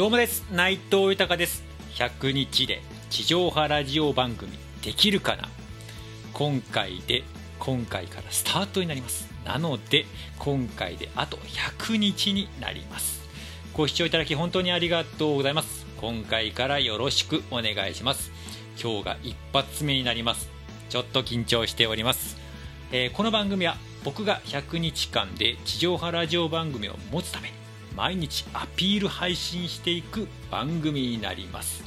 [0.00, 0.46] どうもです。
[0.50, 1.62] 内藤豊です。
[1.92, 2.80] 100日で
[3.10, 4.50] 地上波ラジオ番組
[4.82, 5.46] できるかな？
[6.32, 7.22] 今回で
[7.58, 9.28] 今回からスタートになります。
[9.44, 10.06] なので
[10.38, 13.20] 今回であと100日になります。
[13.74, 15.84] ご視聴いただき本当にありがとうございます。
[16.00, 18.32] 今回からよろしくお願いします。
[18.82, 20.48] 今日が一発目になります。
[20.88, 22.38] ちょっと緊張しております、
[22.90, 27.59] えー、この番組は僕が100日間で地上波ラジオ番組を持つために
[27.96, 31.84] 毎日アピール配信していく番組になります。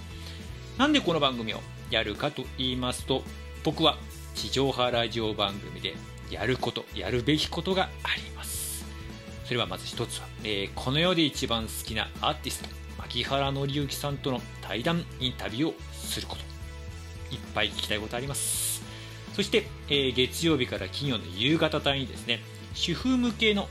[0.78, 1.60] なんでこの番組を
[1.92, 3.24] やるかと言いますと
[3.64, 3.98] 僕は
[4.36, 5.96] 地上波ラジオ番組で
[6.32, 8.86] やることやるべきことがあります。
[9.46, 16.42] それはまず一つは、えー、この世で一番好きなアーティスト牧原紀之さんとの対談インタビューをすること。
[17.34, 18.84] いっぱい聞きたいことあります。
[19.34, 22.42] そして、えー、月曜日から金曜の夕方帯にですね
[22.74, 23.68] 主婦向けの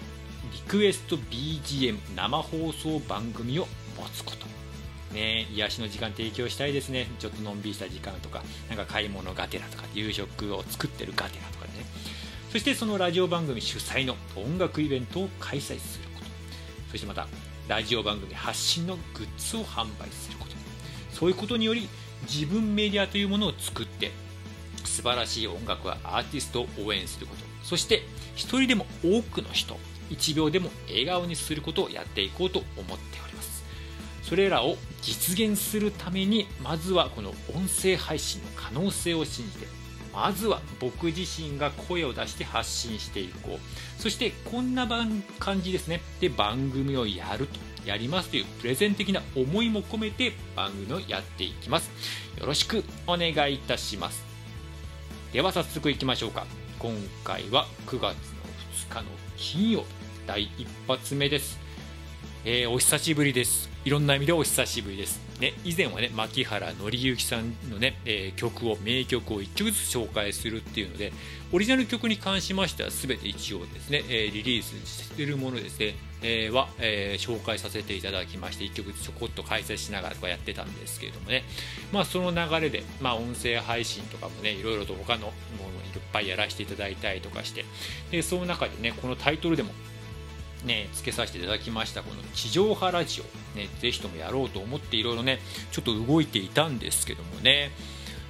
[0.52, 3.66] リクエスト BGM 生放送番組を
[3.98, 4.46] 持つこと。
[5.14, 7.08] ね癒しの時間提供したいですね。
[7.18, 11.84] ちょっとのんびりした時間とかなんか買い物がてらとか夕食を作ってるがてらとかね。
[12.50, 16.26] そしてそのラジオ番組主催の音楽イベントを開催すること。
[16.90, 17.26] そしてまた
[17.68, 20.52] ラジオ番組発信のグッズを販売すること。
[21.12, 21.88] そういうことにより
[22.24, 24.10] 自分メディアというものを作って
[24.84, 27.42] 素晴らしい音楽はアーティストを応援すること。
[27.62, 28.02] そして
[28.34, 29.78] 一人でも多くの人
[30.12, 33.64] 1秒でも笑顔にすることをやっていこうと思っております。
[34.22, 39.66] それらを実現するためにまずはこの音声配信の可能性を信じて
[40.12, 44.00] まずは僕自身が声を出して発信していこう。
[44.00, 44.86] そしてこんな
[45.38, 46.00] 感じですね。
[46.20, 51.90] で番組をやるとやりますというプレゼン的な思いも込めて番組をやっていきます。
[52.38, 54.22] よろしくお願いいたします。
[55.32, 56.46] では早速いきましょうか。
[56.78, 59.04] 今回は9月の2日の
[59.36, 60.01] 金曜日。
[60.26, 61.58] 第一発目です、
[62.44, 63.72] えー、お久しぶりです。
[63.84, 71.12] いろんな意味でお久しぶりです、ね、以前はね牧原紀之さんのね、えー、曲を名曲を1曲ずつ紹介するっていうので
[71.52, 81.42] オリジナル曲に関しましては全て一応ですね、えー、リリースしてるものですね、えー、は、え、紹介させていただきまして1曲ずつちょこっと解説しながらとかやってたんですけれどもね。
[81.92, 85.32] まあその流れで、まあ、音声配信とかもねいろいろと他のものいっ
[86.12, 87.64] ぱいやらせていただいたりとかして
[88.12, 89.72] でその中でねこのタイトルでも
[90.64, 95.40] ね、つけさせていただきましたこの地上波ラジオ、ね、ぜひともやろうと思っていろいろね
[95.72, 97.72] ちょっと動いていたんですけどもね、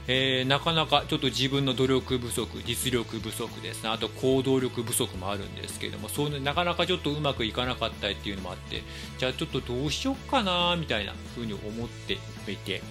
[0.08, 3.90] えー、なかなかちょっと自分の努力不足実力不足ですね。
[3.90, 8.82] あと行動力不足もあるんですけどもそういうなかなかちょっとうまくいかなかったりっていうのもあって
[9.18, 12.14] じゃあちょっとどうしよっかなみたいな風に思って
[12.50, 12.82] いて。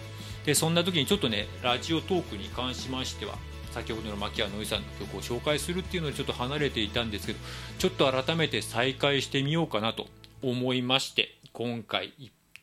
[0.45, 3.37] でそんな時にちょっとねラジオトークに関しましては
[3.71, 7.39] 先ほどの牧原のりさんの曲を紹介するっていうのでちょっと離れていたんですけど
[7.79, 10.07] ちょっと改めて再開してみようかなと
[10.41, 12.13] 思いまして今回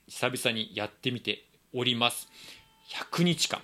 [0.06, 2.28] 久々にやってみております。
[3.12, 3.60] 100日間。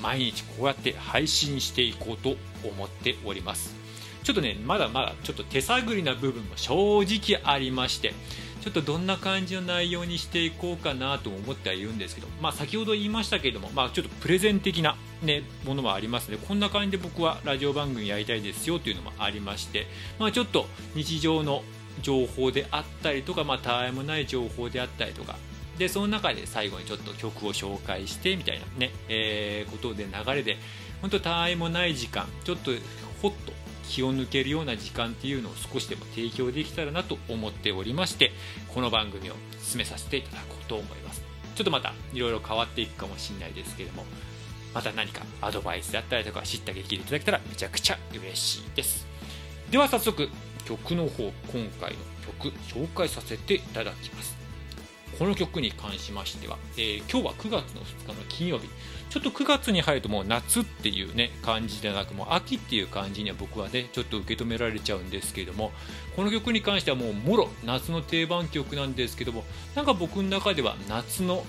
[0.00, 2.36] 毎日こうやって配信していこうと
[2.66, 3.74] 思っております。
[4.22, 8.14] ちょっとねまだまだちょっと手探りな部分も正直ありまして
[8.60, 19.86] ちょっとどんな感じの内容にしていこうかなと思ってはいるんですけど、まあ、先ほど言いましたけれども、まあ、ちょっとプレゼン的な、ね、ものもありますのでこんな感じで僕はラジオ番組やりたいですよというのもありまして、
[20.18, 21.62] まあ、ちょっと日常の
[22.02, 25.36] 情報であったりとか、まあ、たわいもない情報であったりとか
[25.78, 30.58] でその中で最後にちょっと曲を紹介してみたいなね、えー、ことで流れで
[31.00, 32.72] 本当たわいもない時間ちょっと
[33.22, 33.52] ほっと
[33.90, 38.30] 気を抜けるような時間っていうのを少しでも提供できたらなと思っておりまして
[38.72, 41.22] この番組を進めさせていただこうと思います。
[41.56, 44.06] ちょっとまたいろいろ変わっていくかもしれないですけども
[44.72, 49.06] また何かアドバイスだったりとか知った激励いただけたらめちゃくちゃ嬉しいです。
[49.70, 50.28] では早速
[50.64, 51.98] 曲の方今回の
[52.40, 54.38] 曲紹介させていただきます。
[55.18, 58.68] この曲に関しましては、えー、今日は9月の2日の金曜日。
[59.10, 65.72] ちょっと9月に入るともう夏っていうね感じではなくもう秋っていう感じには僕はねちょっと受け止められちゃうんですけども
[66.14, 71.44] この曲に関してはもうもろ夏の定番曲なんですけどもなんか僕の中では夏の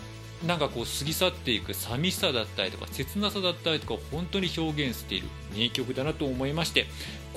[0.45, 6.87] なんかこう過ぎ去っていく寂しさだったりとか切なさだったりとかを本当に表現している名曲だなと思いまして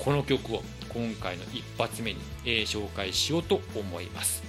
[0.02, 4.42] この曲を今回の一発目に、えー、紹介しようと思います。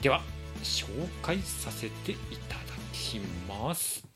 [0.00, 0.22] では
[0.62, 0.86] 紹
[1.20, 2.16] 介させてい
[2.48, 2.60] ただ
[2.92, 4.07] きます。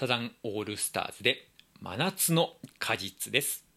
[0.00, 1.46] サザンオールスターズで
[1.78, 3.69] 真夏の果実です。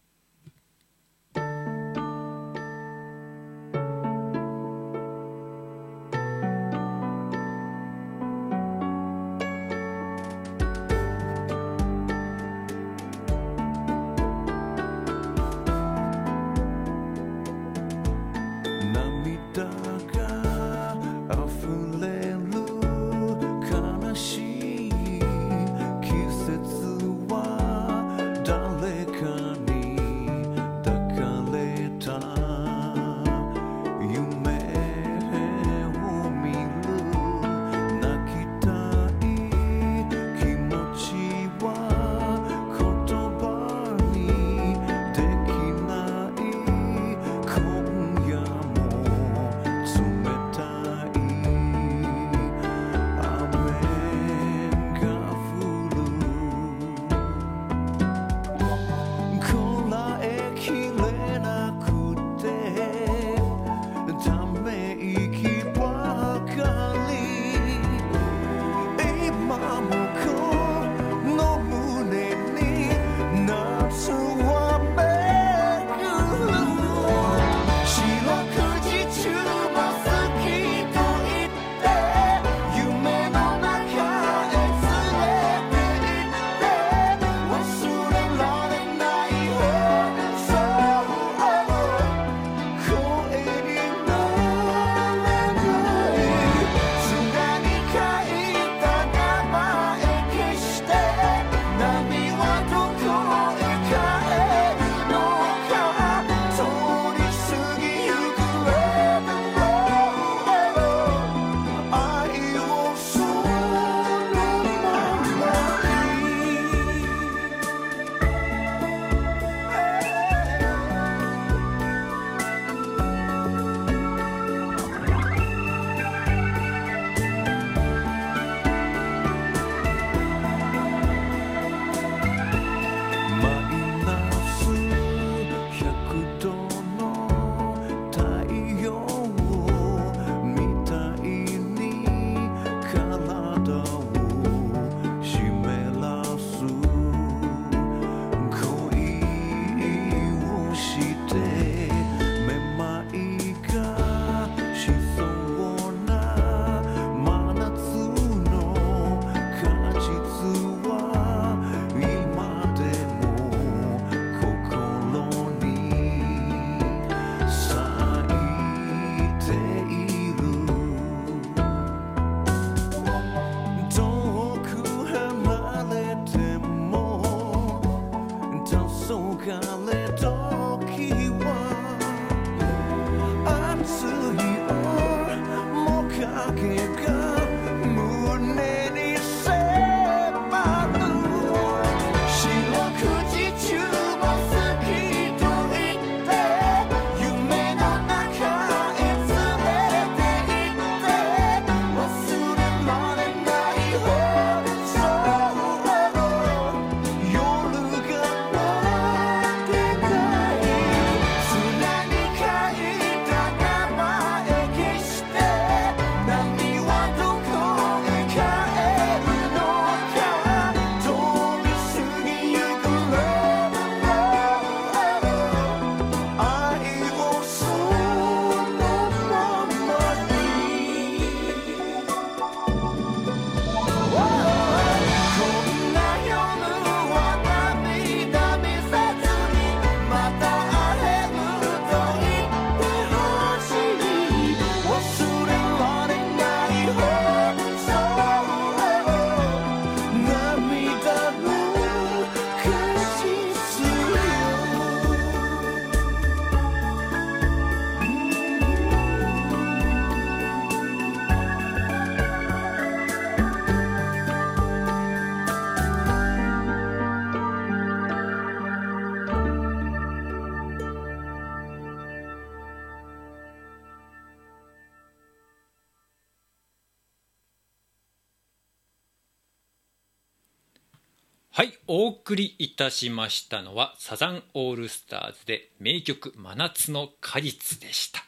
[281.56, 288.24] はいお送りいたしましたのはサザンオールスターズで名曲「真夏の果実」でした。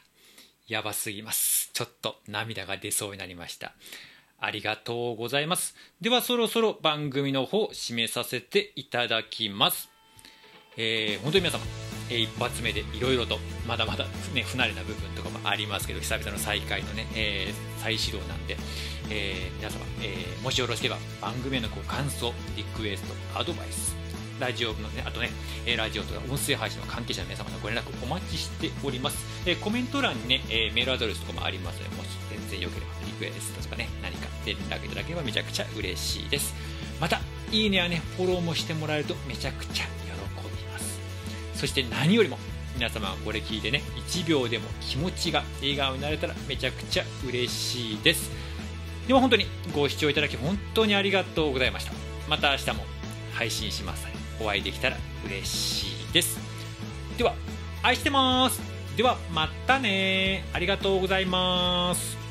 [0.65, 1.69] やばすぎます。
[1.73, 3.73] ちょっと涙が出そうになりました。
[4.39, 5.75] ありがとうございます。
[5.99, 9.89] ではそろそろ番組の方締めさせていただきます。
[10.77, 11.65] えー、本当に皆様、
[12.09, 18.57] えー、一発目でいろいろとまだまだ、ね、不慣れな部分とかもありますけど久々の再開のね、えー、再始動なんで
[19.09, 23.95] えー、皆様、えー、もしよろしければ番組へのご感想、リクエスト、アドバイス、
[24.39, 25.29] ラジオのね、あとね、
[25.65, 29.17] え、ラジオとか音声配信の関係者の皆様のご連絡お待ちしております。
[29.45, 36.53] え、コメント欄にね、え、メールアドレスとかもありますので、もし全然よければリクエストとかね、何か連絡いただければめちゃくちゃ嬉しいです。
[36.99, 37.21] また、
[37.51, 40.06] いいねやね、フォローもしてもらえるとめちゃくちゃ。
[41.57, 42.37] そして何よりも、
[42.75, 48.31] 皆様これ聞いてね、1秒でも気持ちが笑顔になれたらめちゃくちゃ嬉しいです。
[49.07, 51.93] では本当にご視聴いただき本当にありがとうございました。
[52.29, 52.85] また明日も
[53.33, 54.05] 配信します。
[54.39, 56.39] お会いできたら嬉しいです。
[57.17, 57.33] では
[57.81, 58.61] 愛してます。
[58.95, 60.45] ではまたね。
[60.53, 62.26] ありがとうございます。